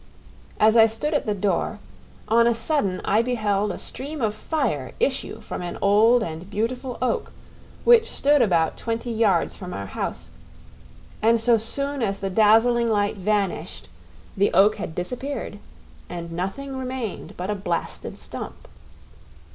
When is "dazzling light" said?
12.31-13.15